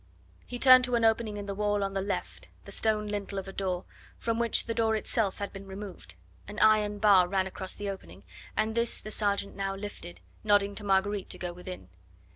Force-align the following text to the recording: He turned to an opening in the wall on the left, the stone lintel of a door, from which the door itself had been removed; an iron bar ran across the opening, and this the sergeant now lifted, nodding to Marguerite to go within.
He 0.47 0.57
turned 0.57 0.83
to 0.85 0.95
an 0.95 1.05
opening 1.05 1.37
in 1.37 1.45
the 1.45 1.53
wall 1.53 1.83
on 1.83 1.93
the 1.93 2.01
left, 2.01 2.49
the 2.65 2.71
stone 2.71 3.07
lintel 3.07 3.37
of 3.37 3.47
a 3.47 3.53
door, 3.53 3.85
from 4.17 4.39
which 4.39 4.65
the 4.65 4.73
door 4.73 4.95
itself 4.95 5.37
had 5.37 5.53
been 5.53 5.67
removed; 5.67 6.15
an 6.47 6.57
iron 6.59 6.97
bar 6.97 7.27
ran 7.27 7.45
across 7.45 7.75
the 7.75 7.87
opening, 7.87 8.23
and 8.57 8.73
this 8.73 8.99
the 8.99 9.11
sergeant 9.11 9.55
now 9.55 9.75
lifted, 9.75 10.19
nodding 10.43 10.73
to 10.73 10.83
Marguerite 10.83 11.29
to 11.29 11.37
go 11.37 11.53
within. 11.53 11.89